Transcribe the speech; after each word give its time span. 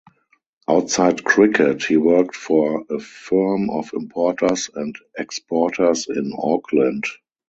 Outside 0.67 1.23
cricket, 1.23 1.83
he 1.83 1.95
worked 1.95 2.35
for 2.35 2.85
a 2.89 2.99
firm 2.99 3.69
of 3.69 3.91
importers 3.93 4.67
and 4.73 4.95
exporters 5.15 6.07
in 6.09 6.33
Auckland. 6.39 7.03